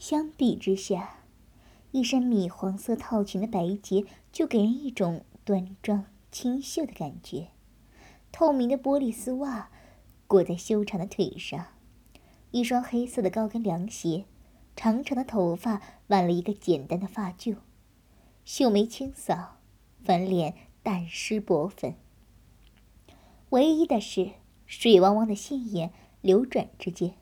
[0.00, 1.26] 相比之下，
[1.90, 7.48] 一身米黄色套裙的白洁就给人一种端庄清秀的感觉。
[8.32, 9.70] 透明的玻璃丝袜
[10.26, 11.66] 裹在修长的腿上，
[12.50, 14.24] 一双黑色的高跟凉鞋，
[14.74, 17.58] 长长的头发挽了一个简单的发髻，
[18.42, 19.58] 秀眉清扫，
[20.02, 21.94] 粉脸淡湿薄粉。
[23.50, 24.30] 唯一的是，
[24.64, 25.92] 水汪汪的杏眼
[26.22, 27.16] 流转之间，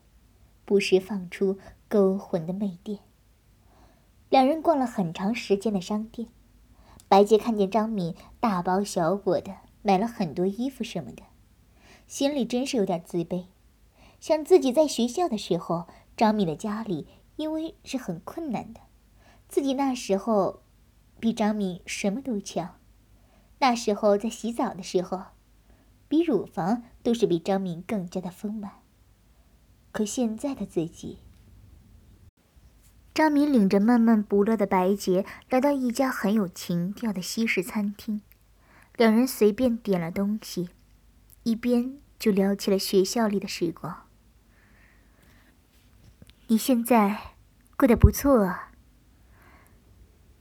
[0.63, 1.59] 不时放出
[1.89, 2.99] 勾魂的媚电。
[4.29, 6.29] 两人逛了很长时间的商店，
[7.09, 11.23] 白洁看见张敏大包小裹的买了很多衣服什么的，
[12.07, 13.47] 心里真是有点自卑。
[14.21, 18.79] 想自己在学校的时候，张敏的家里因为是很困难的，
[19.49, 20.61] 自己那时候
[21.19, 22.75] 比张敏什么都强。
[23.57, 25.21] 那时候在洗澡的时候。
[26.11, 28.79] 比乳房都是比张敏更加的丰满。
[29.91, 31.19] 可现在的自己，
[33.19, 38.21] 张敏领着闷闷不乐的白洁来到一家很有情调的西式餐厅，
[38.95, 40.69] 两人随便点了东西，
[41.43, 44.05] 一边就聊起了学校里的时光。
[46.47, 47.33] 你现在
[47.75, 48.71] 过得不错啊。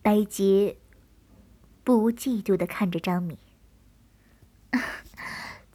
[0.00, 0.78] 白洁
[1.82, 3.36] 不无嫉妒的看着张敏。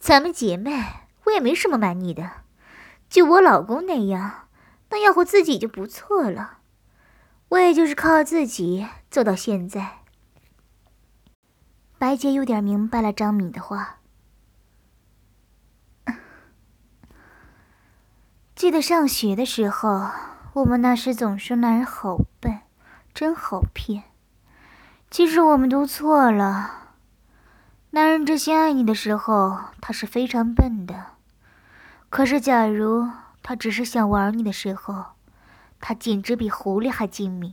[0.00, 0.70] 咱们姐妹，
[1.24, 2.44] 我也没什么瞒你的，
[3.10, 4.48] 就我老公那样，
[4.88, 6.60] 能养活自己就不错了。
[7.54, 9.98] 我也就是靠自己走到现在。
[11.98, 13.98] 白洁有点明白了张敏的话。
[18.56, 20.10] 记得上学的时候，
[20.54, 22.58] 我们那时总说男人好笨，
[23.14, 24.02] 真好骗。
[25.08, 26.96] 其实我们都错了。
[27.90, 30.96] 男人真心爱你的时候，他是非常笨的；
[32.10, 33.08] 可是，假如
[33.44, 35.13] 他只是想玩你的时候，
[35.86, 37.52] 他简直比狐狸还精明。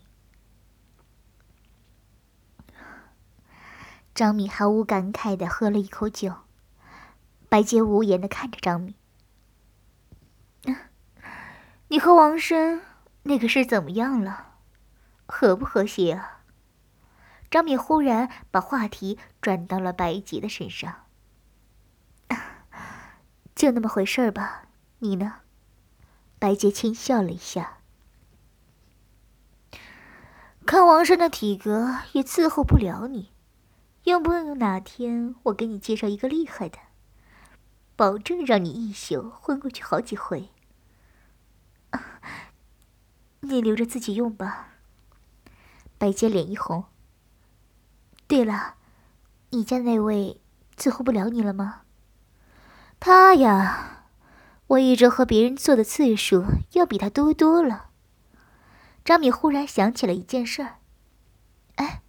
[4.15, 6.33] 张敏毫无感慨的喝了一口酒，
[7.49, 8.95] 白洁无言的看着张敏
[11.89, 12.81] ：“你和王生
[13.23, 14.53] 那个事怎么样了？
[15.25, 16.43] 和不和谐啊？”
[17.51, 21.03] 张敏忽然把话题转到了白洁的身上，
[23.53, 24.69] 就那么回事儿吧。
[24.99, 25.39] 你呢？
[26.39, 27.79] 白洁轻笑了一下。
[30.71, 33.33] 看王生的体格也伺候不了你，
[34.05, 36.77] 用不用哪天我给你介绍一个厉害的，
[37.97, 40.47] 保证让你一宿昏过去好几回。
[43.41, 44.69] 你留着自己用吧。
[45.97, 46.85] 白洁脸一红。
[48.25, 48.75] 对了，
[49.49, 50.39] 你家那位
[50.77, 51.81] 伺候不了你了吗？
[52.97, 54.05] 他呀，
[54.67, 57.90] 我一周和别人做的次数要比他多多了。
[59.03, 60.75] 张敏忽然想起了一件事儿。
[61.75, 62.01] 哎，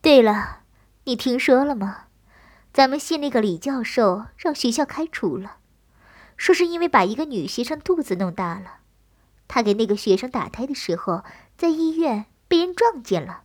[0.00, 0.60] 对了，
[1.04, 2.06] 你听说了吗？
[2.72, 5.56] 咱们系那个李教授让学校开除了，
[6.36, 8.80] 说是因为把一个女学生肚子弄大了，
[9.48, 11.24] 他给那个学生打胎的时候，
[11.56, 13.42] 在医院被人撞见了。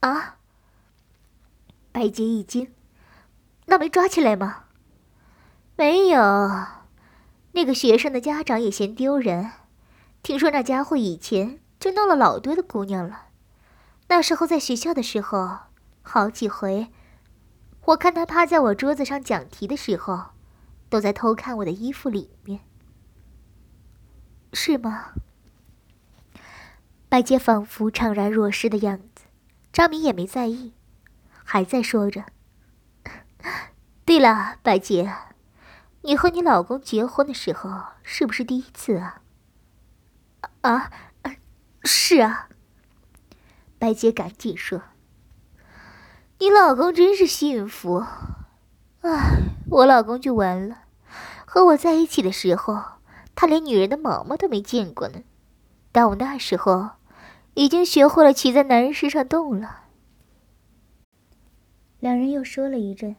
[0.00, 0.36] 啊？
[1.92, 2.72] 白洁一惊，
[3.66, 4.64] 那没抓起来吗？
[5.76, 6.20] 没有，
[7.52, 9.50] 那个学生的家长也嫌丢人。
[10.22, 13.28] 听说那家伙以前就弄了老多的姑娘了。
[14.08, 15.58] 那时候在学校的时候，
[16.02, 16.88] 好几回，
[17.86, 20.30] 我看他趴在我桌子上讲题的时候，
[20.88, 22.60] 都在偷看我的衣服里面。
[24.52, 25.12] 是吗？
[27.08, 29.24] 白洁仿佛怅然若失的样子，
[29.72, 30.74] 张明也没在意。
[31.44, 32.24] 还在说着。
[34.04, 35.14] 对了，白洁，
[36.02, 37.70] 你和你老公结婚的时候
[38.02, 39.22] 是不是第一次啊？
[40.62, 40.90] 啊，
[41.82, 42.48] 是啊。
[43.78, 44.82] 白洁赶紧说
[46.40, 48.04] ：“你老公真是幸福。
[49.02, 49.38] 哎，
[49.70, 50.82] 我老公就完了，
[51.46, 52.82] 和我在一起的时候，
[53.36, 55.22] 他连女人的毛毛都没见过呢。
[55.92, 56.90] 但我那时候
[57.54, 59.84] 已经学会了骑在男人身上动了。”
[62.00, 63.16] 两人又说了一阵，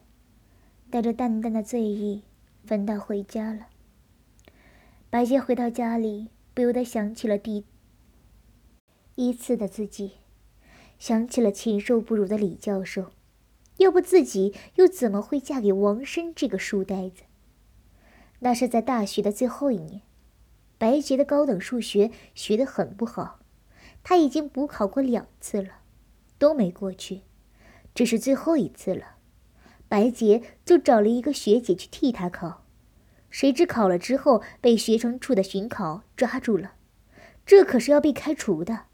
[0.89, 2.23] 带着淡淡的醉意，
[2.65, 3.67] 分道回家了。
[5.09, 7.63] 白洁回到家里，不由得想起了第
[9.15, 10.15] 一次的自己，
[10.97, 13.13] 想起了禽兽不如的李教授，
[13.77, 17.23] 要不自己又怎么会嫁给王生这个书呆子？
[18.39, 20.01] 那是在大学的最后一年，
[20.77, 23.39] 白洁的高等数学学得很不好，
[24.03, 25.83] 他已经补考过两次了，
[26.37, 27.21] 都没过去。
[27.95, 29.15] 这是最后一次了，
[29.87, 32.65] 白洁就找了一个学姐去替他考，
[33.29, 36.73] 谁知考了之后被学生处的巡考抓住了，
[37.45, 38.85] 这可是要被开除的。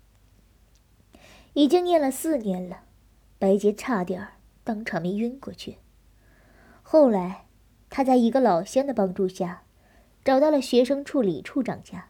[1.54, 2.82] 已经念了四年了，
[3.40, 4.28] 白洁差点
[4.64, 5.78] 当场没晕过去。
[6.84, 7.46] 后来，
[7.90, 9.64] 他在一个老乡的帮助下，
[10.24, 12.10] 找到了学生处李处长家，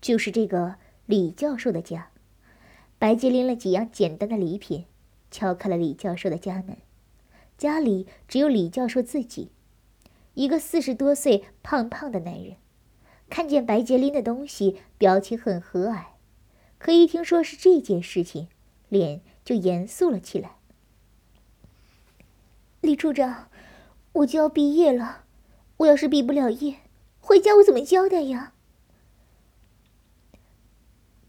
[0.00, 2.10] 就是这个李教授的家。
[2.98, 4.86] 白洁拎了几样简单的礼品，
[5.30, 6.76] 敲开了李教授的家门。
[7.58, 9.52] 家里只有李教授自己，
[10.40, 12.56] 一个四十多岁、胖胖的男人。
[13.28, 16.04] 看见白洁拎的东西，表情很和蔼，
[16.78, 18.48] 可一听说是这件事情，
[18.88, 20.52] 脸就严肃了起来。
[22.80, 23.50] 李处长，
[24.12, 25.24] 我就要毕业了，
[25.76, 26.76] 我要是毕不了业，
[27.20, 28.54] 回家我怎么交代呀？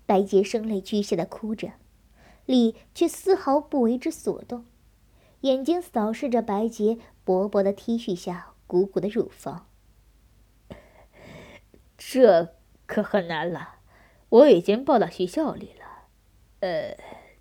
[0.06, 1.74] 白洁声泪俱下的哭着，
[2.46, 4.64] 李却丝毫不为之所动。
[5.42, 9.68] 眼睛扫视着白洁薄薄的 T 恤下鼓鼓的乳房，
[11.98, 13.80] 这可很难了。
[14.30, 16.08] 我已经报到学校里了，
[16.62, 16.98] 呃，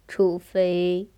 [0.09, 1.09] 除非……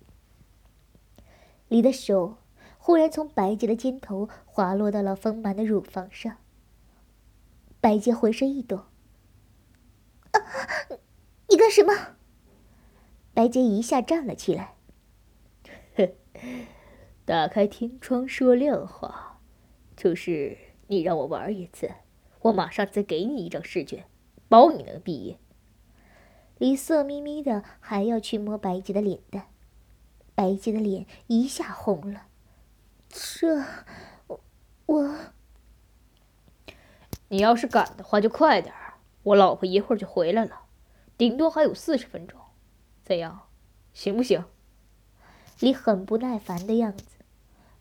[1.69, 2.37] 你的手
[2.77, 6.37] 忽然从白洁的肩头滑落到了丰满的乳房上。
[7.81, 8.85] 白洁浑身一抖
[10.29, 10.37] ：“啊，
[11.49, 12.17] 你干什么？”
[13.33, 14.75] 白洁一下站了起来，
[17.25, 19.32] 打开天窗说亮话，
[19.95, 20.57] 就是
[20.87, 21.91] 你让我玩一次，
[22.41, 24.05] 我马上再给你一张试卷，
[24.49, 25.39] 保你能毕业。
[26.57, 29.47] 李色眯眯的还要去摸白洁的脸蛋，
[30.35, 32.27] 白洁的脸一下红了。
[33.09, 33.63] 这，
[34.85, 35.15] 我，
[37.29, 40.63] 你要是敢的话就快点儿，我老婆一会儿就回来了，
[41.17, 42.39] 顶多还有四十分钟，
[43.03, 43.47] 怎样，
[43.93, 44.45] 行不行？
[45.59, 47.05] 李很不耐烦的样子。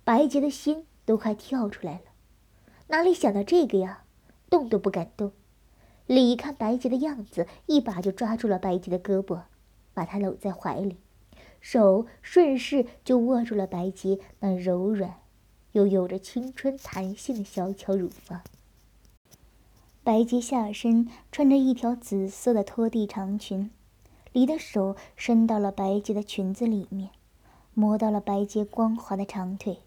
[0.05, 2.02] 白洁的心都快跳出来了，
[2.88, 4.04] 哪里想到这个呀？
[4.49, 5.32] 动都不敢动。
[6.06, 9.43] 李一看白洁的样子，一把就抓住了白洁的胳膊，
[9.94, 10.99] 把她搂在怀里，
[11.60, 15.14] 手顺势就握住了白洁那柔软
[15.72, 18.43] 又有着青春弹性的小巧乳房。
[20.05, 23.70] 白洁下身穿着一条紫色的拖地长裙，
[24.32, 27.10] 李的手伸到了白洁的裙子里面，
[27.72, 29.78] 摸到了白洁光滑的长腿。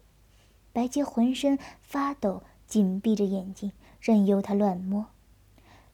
[0.76, 5.06] 白洁浑身发抖，紧闭着眼睛，任由他乱摸。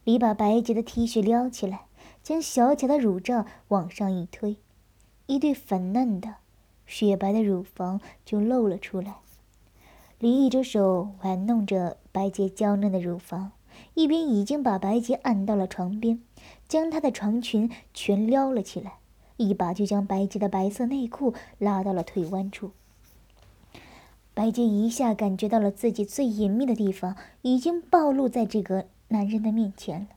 [0.03, 1.85] 李把白洁的 T 恤撩起来，
[2.21, 4.57] 将小巧的乳罩往上一推，
[5.25, 6.35] 一对粉嫩的、
[6.85, 9.19] 雪白的乳房就露了出来。
[10.19, 13.53] 李一只手玩弄着白洁娇嫩的乳房，
[13.93, 16.21] 一边已经把白洁按到了床边，
[16.67, 18.95] 将她的长裙全撩了起来，
[19.37, 22.71] 一把就将白洁的白色内裤拉到了腿弯处。
[24.33, 30.07] 白洁一下感觉到了自己最隐秘的地方已经暴露在这个男人的面前了。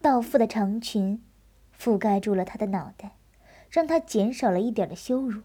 [0.00, 1.22] 倒腹的长裙
[1.78, 3.16] 覆盖住了他的脑袋，
[3.70, 5.42] 让他减少了一点的羞辱。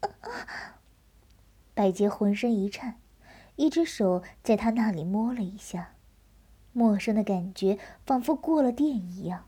[0.00, 0.10] 啊
[1.74, 3.00] 白洁浑身一颤，
[3.56, 5.94] 一只手在他那里摸了一下，
[6.72, 9.44] 陌生的感觉仿佛过了电一样。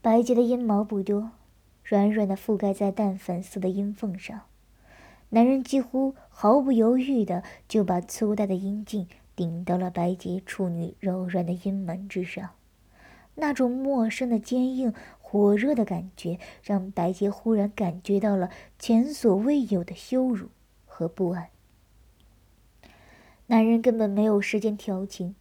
[0.00, 1.32] 白洁的阴毛不多。
[1.92, 4.44] 软软的覆盖在淡粉色的阴缝上，
[5.28, 9.06] 男人几乎毫不犹豫的就把粗大的阴茎
[9.36, 12.48] 顶到了白洁处女柔软的阴门之上。
[13.34, 20.48] 那种陌生的坚硬、火热的感觉，让白洁忽然感觉到了前所未有的羞辱
[20.86, 21.48] 和不安。
[23.48, 25.34] 男人根本没有时间调情，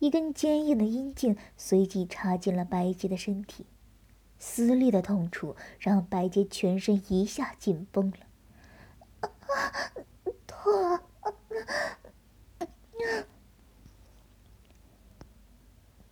[0.00, 3.66] 一根坚硬的阴茎随即插进了白洁的身体。
[4.38, 9.30] 撕裂的痛楚让白洁全身一下紧绷了，
[10.46, 11.00] 痛！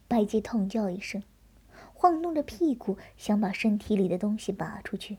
[0.09, 1.23] 白洁痛叫一声，
[1.95, 5.19] 晃动着屁股想把身体里的东西拔出去。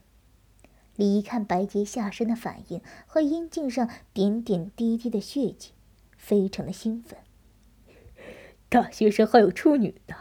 [0.96, 5.72] 李一看白洁下身的反应和阴茎上点点滴滴的血迹，
[6.16, 7.18] 非常的兴奋。
[8.70, 10.16] 大学生还有处女呢，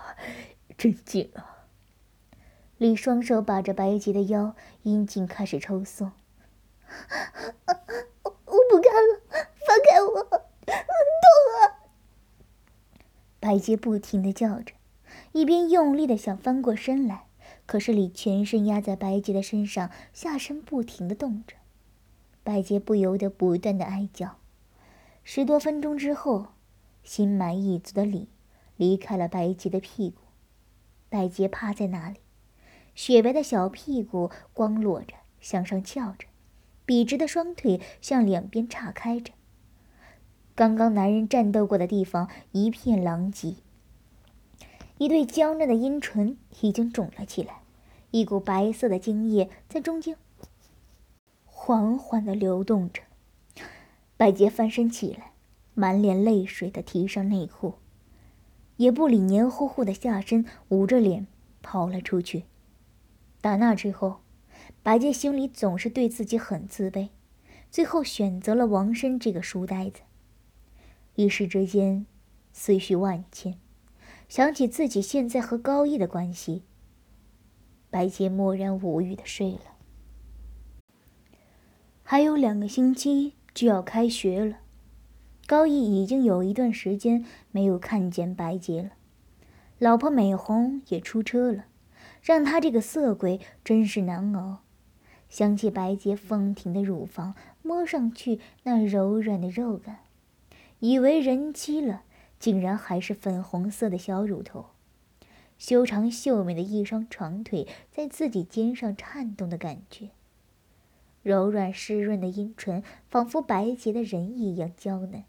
[0.79, 1.52] 真劲啊！
[2.83, 6.11] 李双手把着白洁的腰，阴茎开始抽送。
[8.25, 9.21] 我不干了，
[9.65, 10.43] 放开我，痛
[11.61, 11.79] 啊！
[13.39, 14.75] 白洁不停的叫着，
[15.31, 17.27] 一边用力的想翻过身来，
[17.67, 21.55] 可是李全身压在白洁的身上，下身不停的动着，
[22.43, 24.39] 白洁不由得不断的哀叫。
[25.23, 26.49] 十多分钟之后，
[27.05, 28.29] 心满意足的李
[28.77, 30.23] 离开了白洁的屁股，
[31.09, 32.17] 白洁趴在那里。
[32.95, 36.27] 雪白的小屁股光裸着，向上翘着，
[36.85, 39.33] 笔直的双腿向两边岔开着。
[40.55, 43.57] 刚刚男人战斗过的地方一片狼藉，
[44.99, 47.63] 一对娇嫩的阴唇已经肿了起来，
[48.11, 50.17] 一股白色的精液在中间
[51.47, 53.03] 缓缓地流动着。
[54.19, 55.33] 白洁翻身起来，
[55.73, 57.75] 满脸泪水地提上内裤，
[58.77, 61.27] 也不理黏糊糊的下身，捂着脸
[61.63, 62.45] 跑了出去。
[63.43, 64.21] 打那之后，
[64.85, 67.09] 白洁心里总是对自己很自卑，
[67.73, 70.01] 最后选择了王生这个书呆子。
[71.17, 72.07] 一时之间，
[72.53, 73.59] 思绪万千，
[74.29, 76.63] 想起自己现在和高毅的关系，
[77.91, 79.77] 白洁默然无语的睡了。
[82.05, 84.59] 还有两个星期就要开学了，
[85.49, 88.91] 高毅已经有一段时间没有看见白洁了，
[89.81, 91.65] 老婆美红也出车了，
[92.23, 94.61] 让他这个色鬼真是难熬。
[95.29, 99.99] 想起白洁丰挺的乳房，摸上去那柔软的肉感。
[100.79, 102.03] 以为人妻了，
[102.39, 104.67] 竟然还是粉红色的小乳头，
[105.59, 110.11] 修长秀美的一双长腿在自己肩上颤动的感觉。
[111.23, 115.25] 柔软湿润的阴唇，仿佛白洁的人一样娇嫩。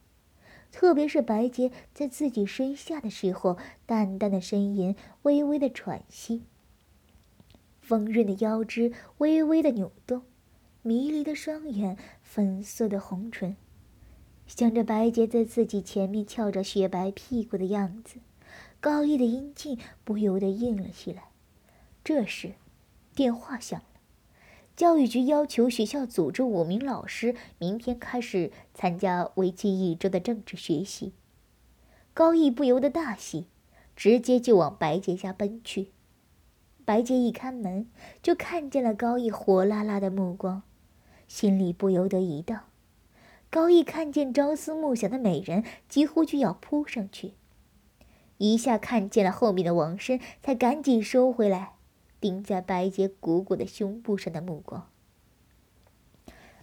[0.71, 6.41] 特别是白洁在自己身下的时候，淡淡的呻吟，微微的喘息。
[7.84, 10.22] 丰润的腰肢微微的扭动，
[10.82, 13.58] 迷离的双眼，粉色的红唇。
[14.48, 18.20] 想着白洁在自己前面翘着雪白屁股的样子，
[18.80, 21.25] 高毅的阴茎不由得硬了起来。
[22.04, 22.54] 这时，
[23.13, 23.86] 电话响了，
[24.75, 31.13] 教育局要求学校组织五名老师明天开始参加为期一周的政治学习。
[32.13, 33.48] 高毅不由得大喜，
[33.96, 35.92] 直接就往白洁家奔去。
[36.86, 37.90] 白洁一开门，
[38.22, 40.63] 就看见了高毅火辣辣的目光，
[41.28, 42.62] 心里不由得一荡。
[43.50, 47.34] 高毅看见朝思暮想的美人，几乎就要扑上去。
[48.38, 51.74] 一下看见了后面的王生，才赶紧收回来，
[52.20, 54.90] 盯在白洁鼓鼓的胸部上的目光。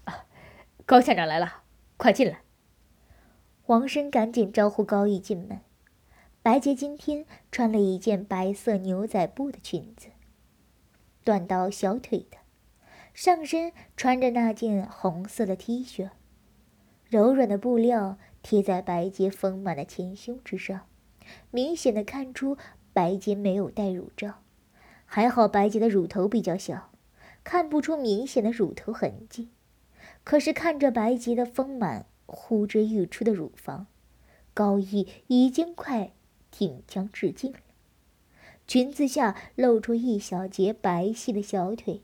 [0.04, 0.26] 啊，
[0.84, 1.62] 高校长来了，
[1.96, 2.40] 快进来！
[3.66, 5.60] 王生赶紧招呼高毅进门。
[6.42, 10.08] 白洁今天穿了一件白色牛仔布的裙子，
[11.24, 12.38] 短到小腿的，
[13.12, 16.10] 上身穿着那件红色的 T 恤。
[17.08, 20.86] 柔软的布料贴在白洁丰满的前胸之上，
[21.50, 22.56] 明显的看出
[22.92, 24.42] 白洁没有戴乳罩。
[25.04, 26.90] 还好白洁的乳头比较小，
[27.42, 29.48] 看不出明显的乳头痕迹。
[30.22, 33.88] 可是看着白洁的丰满呼之欲出的乳房，
[34.54, 36.12] 高毅已经快
[36.52, 37.58] 挺枪致敬了。
[38.70, 42.02] 裙子下露出一小截白皙的小腿。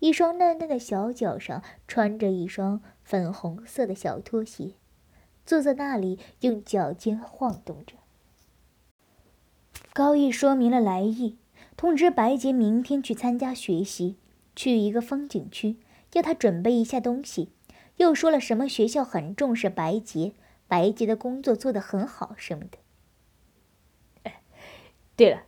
[0.00, 4.72] 一双嫩嫩的小脚上穿着一双粉红色的小拖鞋，
[5.46, 7.94] 坐在那里用脚尖晃动着。
[9.94, 11.38] 高毅说明了来意，
[11.74, 14.18] 通知白洁明天去参加学习，
[14.54, 15.78] 去一个风景区，
[16.12, 17.48] 要他准备一下东西，
[17.96, 20.34] 又说了什么学校很重视白洁，
[20.66, 22.76] 白洁的工作做得很好什么的。
[25.16, 25.44] 对了，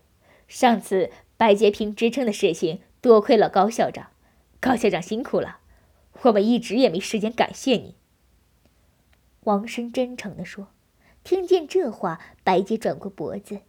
[0.50, 4.10] 上次白洁评职称的事情，多亏了高校长。
[4.58, 5.60] 高校长辛苦了，
[6.22, 7.94] 我们一直也没时间感谢你。”
[9.44, 10.68] 王生真诚地说。
[11.22, 13.60] 听见这话，白洁转过脖子，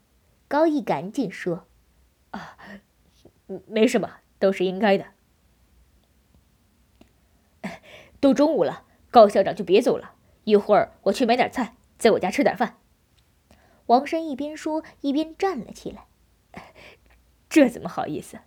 [0.48, 1.68] 高毅赶紧说
[2.32, 2.58] ：“啊，
[3.68, 5.06] 没什么，都是应该的。
[8.20, 10.14] 都中午了，高校长就别走了，
[10.46, 12.78] 一会儿我去买点菜，在我家吃点饭。”
[13.88, 16.08] 王生一边说一边站了起来。
[17.50, 18.40] 这怎么好意思？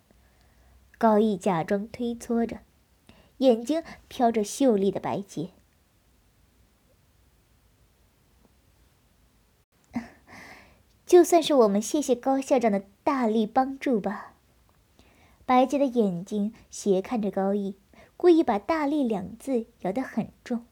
[0.96, 2.61] 高毅假装推搓着，
[3.38, 5.50] 眼睛飘着秀丽的白洁。
[11.04, 14.32] 就算是我们谢谢高校长的大力帮助吧。
[15.44, 17.76] 白洁的眼睛斜看着高毅，
[18.16, 20.64] 故意把“大力”两字咬得很重。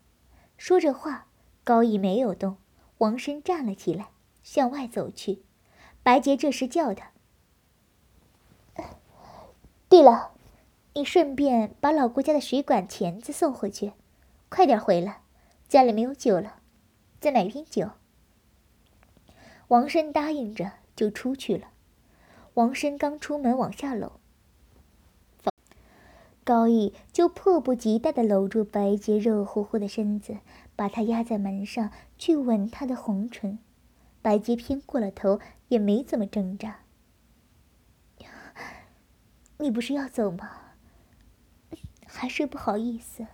[0.57, 1.27] 说着话，
[1.63, 2.57] 高毅没有动，
[2.99, 4.09] 王身站了起来，
[4.43, 5.43] 向外走去。
[6.03, 7.12] 白洁这时叫他。
[9.93, 10.31] 对了，
[10.95, 13.93] 你顺便把老顾家的水管钳子送回去，
[14.49, 15.21] 快点回来，
[15.69, 16.61] 家里没有酒了，
[17.21, 17.91] 再买瓶酒。
[19.69, 21.69] 王生答应着就出去了。
[22.55, 24.13] 王生刚出门往下搂，
[26.43, 30.39] 高毅就迫不及待地搂住白洁热乎乎的身子，
[30.75, 33.59] 把她压在门上去吻她的红唇。
[34.23, 36.79] 白洁偏过了头，也没怎么挣扎。
[39.63, 40.51] 你不是要走吗？
[42.05, 43.29] 还是不好意思，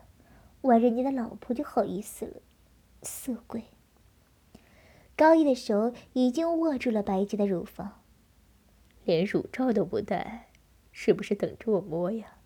[0.60, 2.42] 玩人家的老婆就好意思了，
[3.02, 3.64] 色鬼。
[5.16, 8.02] 高毅的手已经握住了白洁的乳房，
[9.06, 10.50] 连乳罩都不戴，
[10.92, 12.36] 是不是等着我摸呀？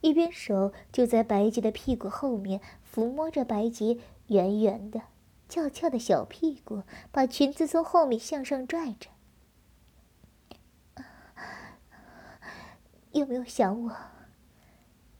[0.00, 2.60] 一边手就在白洁的屁股后面
[2.92, 5.02] 抚摸着白洁圆圆的、
[5.48, 9.10] 翘翘的小屁股，把裙子从后面向上拽着。
[13.14, 13.96] 有没有想我？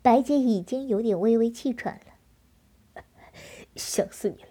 [0.03, 3.03] 白洁已经有点微微气喘了，
[3.77, 4.49] 想死你了。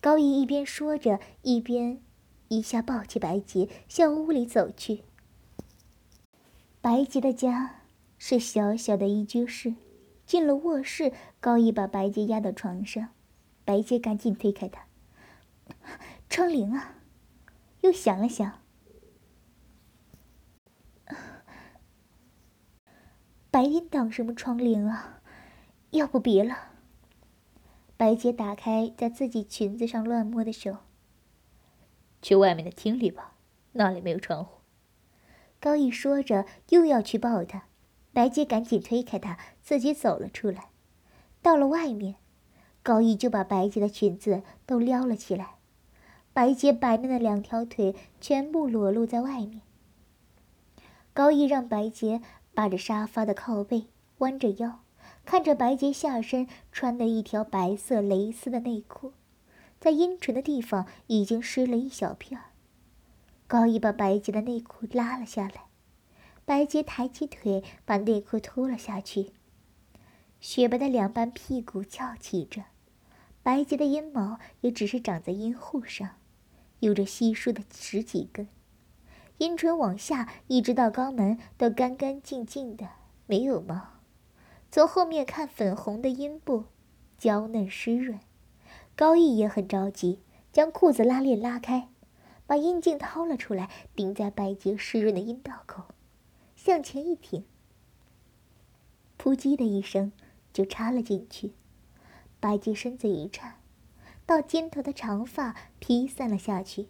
[0.00, 2.02] 高毅一边说着，一边
[2.48, 5.04] 一下抱起白洁向屋里走去。
[6.80, 7.82] 白洁的家
[8.18, 9.74] 是小小的一居室，
[10.24, 13.10] 进了卧室，高毅把白洁压到床上，
[13.64, 14.86] 白洁赶紧推开他。
[16.30, 16.96] 窗棂啊，
[17.82, 18.60] 又想了响。
[23.50, 25.20] 白天挡什么窗帘啊？
[25.90, 26.72] 要不别了。
[27.96, 30.76] 白洁打开在自己裙子上乱摸的手。
[32.20, 33.32] 去外面的厅里吧，
[33.72, 34.58] 那里没有窗户。
[35.58, 37.64] 高毅说着又要去抱她，
[38.12, 40.68] 白洁赶紧推开他，自己走了出来。
[41.40, 42.16] 到了外面，
[42.82, 45.54] 高毅就把白洁的裙子都撩了起来，
[46.34, 49.62] 白洁白嫩的两条腿全部裸露在外面。
[51.14, 52.20] 高毅让白洁。
[52.58, 53.86] 扒着沙发的靠背，
[54.18, 54.80] 弯着腰，
[55.24, 59.12] 看着白洁下身穿的一条白色蕾丝的内裤，
[59.78, 62.40] 在阴唇的地方已经湿了一小片。
[63.46, 65.66] 高一把白洁的内裤拉了下来，
[66.44, 69.30] 白洁抬起腿把内裤脱了下去，
[70.40, 72.64] 雪白的两半屁股翘起着，
[73.44, 76.16] 白洁的阴毛也只是长在阴户上，
[76.80, 78.48] 有着稀疏的十几根。
[79.38, 82.88] 阴唇往下一直到肛门都干干净净的，
[83.26, 83.80] 没有毛。
[84.70, 86.64] 从后面看，粉红的阴部，
[87.16, 88.18] 娇嫩湿润。
[88.96, 90.20] 高毅也很着急，
[90.52, 91.88] 将裤子拉链拉开，
[92.46, 95.84] 把阴茎掏了出来，顶在白洁湿润的阴道口，
[96.56, 97.44] 向前一挺，
[99.16, 100.10] 扑叽的一声
[100.52, 101.52] 就插了进去。
[102.40, 103.54] 白洁身子一颤，
[104.26, 106.88] 到肩头的长发披散了下去。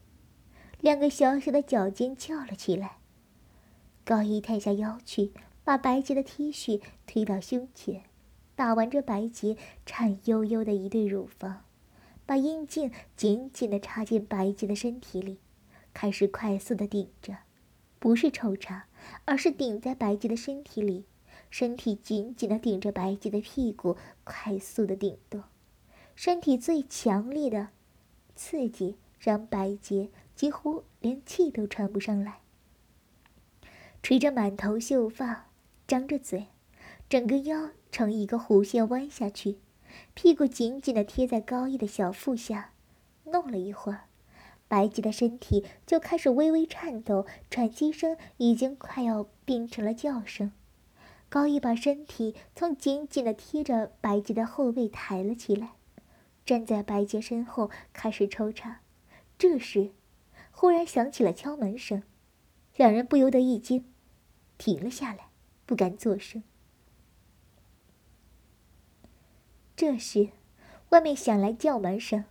[0.81, 2.99] 两个小小的脚尖翘了起来。
[4.05, 5.33] 高一探下腰去，
[5.64, 8.05] 把白洁的 T 恤推到胸前，
[8.55, 11.64] 打完这白洁颤悠悠的一对乳房，
[12.25, 15.41] 把阴茎紧紧地插进白洁的身体里，
[15.93, 17.37] 开始快速地顶着，
[17.99, 18.87] 不是抽插，
[19.27, 21.05] 而是顶在白洁的身体里，
[21.51, 25.43] 身体紧紧地顶着白洁的屁股，快速地顶动，
[26.14, 27.69] 身体最强烈的
[28.35, 30.09] 刺激让白洁。
[30.38, 32.38] 几乎连气都喘不上来，
[34.05, 35.48] 垂着满头秀发，
[35.85, 36.46] 张着嘴，
[37.09, 39.59] 整个腰呈一个弧线弯下去，
[40.14, 42.70] 屁股紧紧的贴在高毅的小腹下，
[43.24, 44.05] 弄了一会儿，
[44.68, 50.53] 白洁的身体就开始微微颤抖，喘息声已经快要变成了叫声。
[51.29, 55.70] 高毅把身体从紧紧的贴着白洁的后背抬了起来，
[56.46, 58.83] 站在白洁身后开始抽插。
[59.37, 59.90] 这时。
[60.61, 62.03] 忽然响起了敲门声，
[62.75, 63.85] 两人不由得一惊，
[64.59, 65.29] 停了下来，
[65.64, 66.42] 不敢作声。
[69.77, 70.31] 这时，
[70.88, 72.25] 外面响来叫门声：“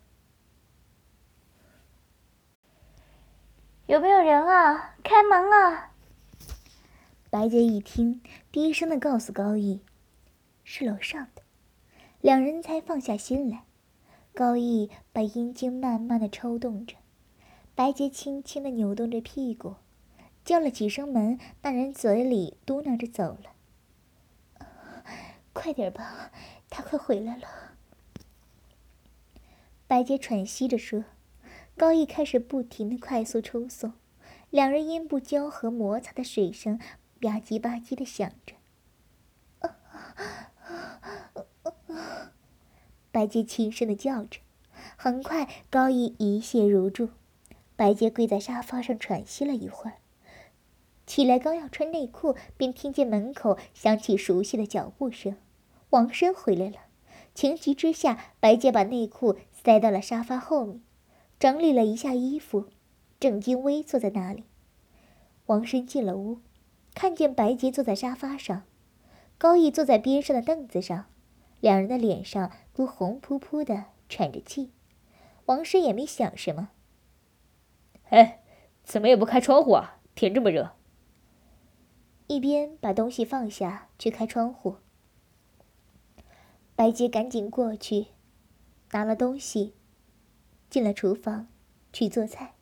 [3.87, 4.97] 有没有人啊？
[5.01, 5.93] 开门啊！”
[7.31, 9.79] 白洁一听，低声的告诉高毅
[10.65, 11.43] ：“是楼上的。”
[12.19, 13.63] 两人才放下心来。
[14.33, 16.97] 高毅把阴茎慢慢的抽动着。
[17.77, 19.75] 白洁轻轻地扭动着屁股，
[20.43, 24.65] 叫了几声门，那人嘴里嘟囔着走了。
[25.53, 26.31] 快点吧，
[26.71, 27.43] 他快回来了。
[29.85, 31.05] 白洁喘息着说。
[31.77, 33.93] 高毅开始不停的快速抽送，
[34.49, 36.79] 两人阴部交合摩擦的水声
[37.21, 38.55] 吧唧吧唧的响着。
[43.11, 44.39] 白洁轻声的叫着，
[44.95, 47.09] 很快高毅一泻如注。
[47.77, 49.97] 白洁跪在沙发上喘息了一会儿，
[51.05, 55.37] 起来刚要穿内裤，便听见门口响起熟悉的脚步声。
[55.91, 56.77] 王生回来了，
[57.35, 60.81] 情急之下，白洁把内裤塞到了沙发后面，
[61.39, 62.65] 整理了一下衣服，
[63.19, 64.43] 正襟危坐在那里。
[65.45, 66.39] 王生进了屋，
[66.95, 68.63] 看见白洁坐在沙发上，
[69.37, 71.05] 高毅坐在边上的凳子上，
[71.61, 74.71] 两人的脸上都红扑扑的，喘着气。
[75.45, 76.71] 王生也没想什么。
[78.09, 78.41] 哎，
[78.83, 79.99] 怎么也不开窗户啊？
[80.15, 80.71] 天这么热。
[82.27, 84.77] 一边把东西放下去开窗户，
[86.75, 88.07] 白洁赶紧过去，
[88.91, 89.73] 拿了东西，
[90.69, 91.47] 进了厨房
[91.93, 92.55] 去做菜。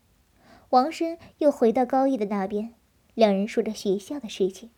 [0.69, 2.73] 王生又回到高毅的那边，
[3.13, 4.71] 两人说着学校的事情。